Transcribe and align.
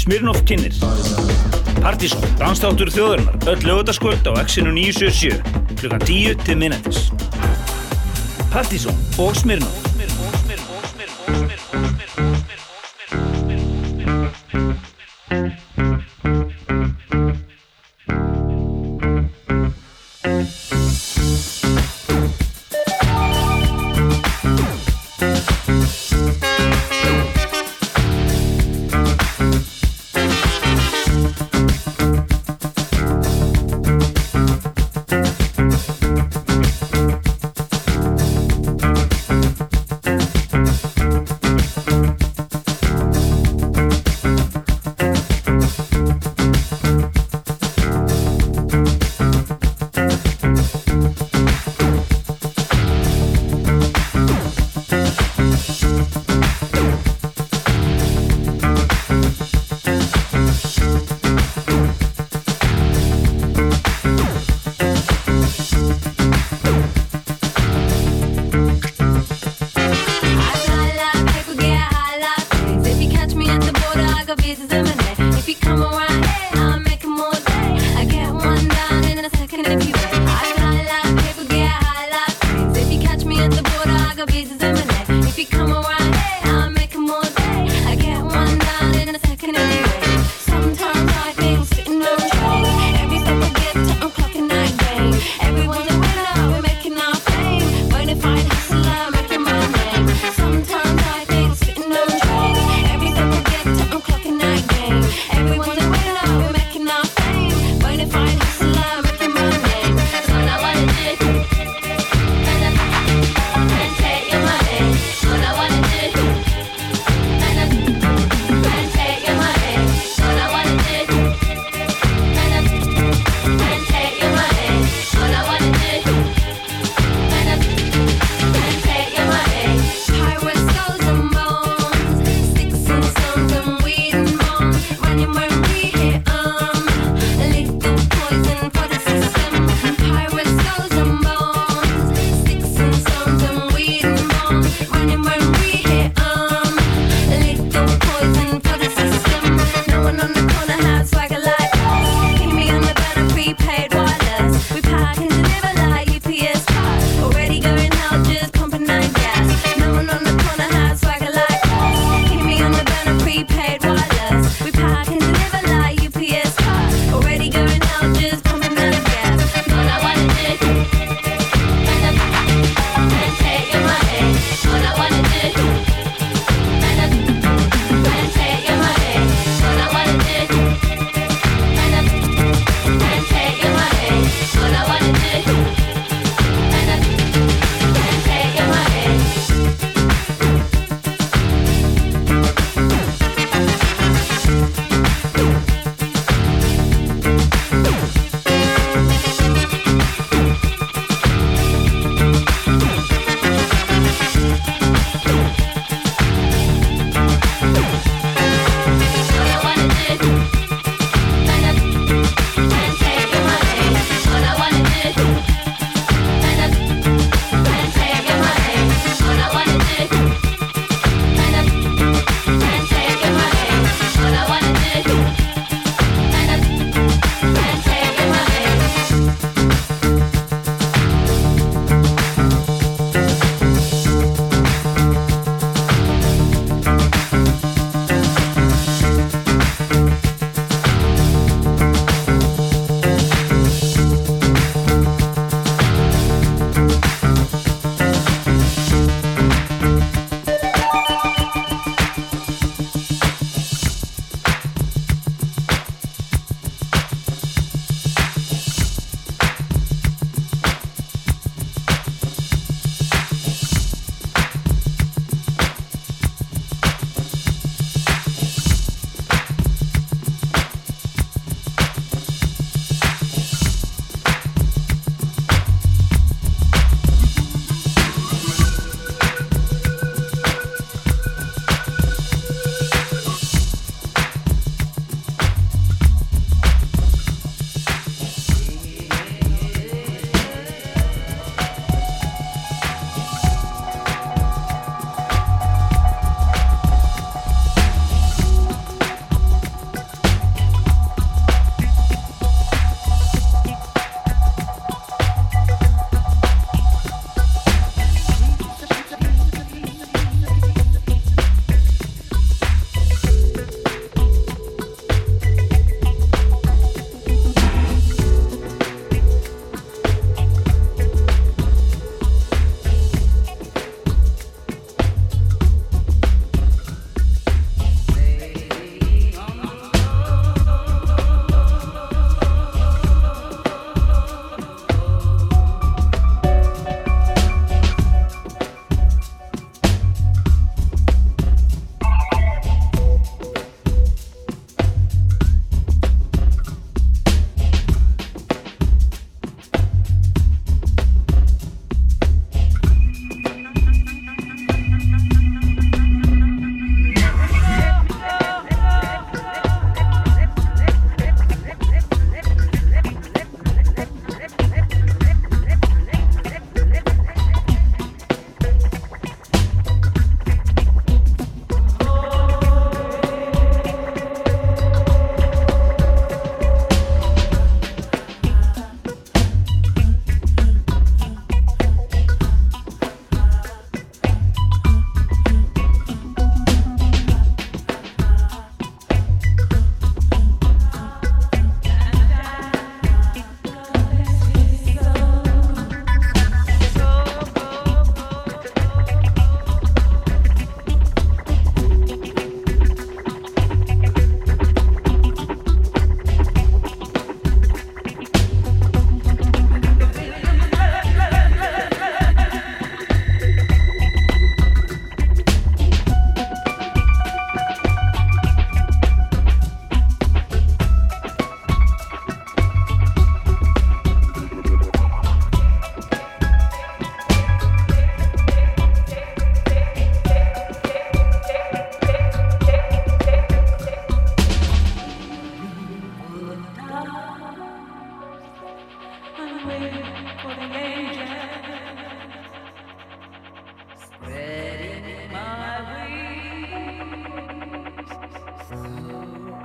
Smirnoff 0.00 0.40
kynir 0.48 0.72
Partizón, 1.82 2.24
dansdáttur 2.40 2.88
þjóðurnar 2.94 3.36
Öll 3.52 3.66
lögutaskvöld 3.68 4.24
á 4.32 4.40
Exinu 4.40 4.72
977 4.72 5.76
Klukkan 5.76 6.06
10 6.08 6.40
til 6.46 6.56
minnættis 6.62 7.10
Partizón 8.48 8.96
og 9.20 9.36
Smirnoff 9.36 9.89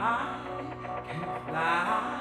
I 0.07 1.02
can 1.07 1.50
fly. 1.50 2.15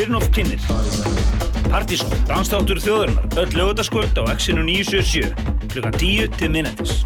Smirnoff 0.00 0.30
kynir 0.32 0.60
Partizón, 1.68 2.14
dansþáttur 2.24 2.78
þjóðarinnar 2.80 3.42
öll 3.42 3.52
lögutaskvöld 3.52 4.16
á 4.16 4.32
Exinu 4.32 4.64
977 4.64 5.68
klukkan 5.74 5.98
10 6.00 6.40
til 6.40 6.50
minnetis 6.54 7.02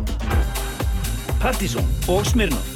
Partizón 1.43 1.91
og 2.07 2.23
Smirnoff 2.23 2.74